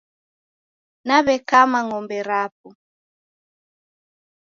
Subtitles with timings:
[1.07, 2.67] Naw'ekama ng'ombe rapo.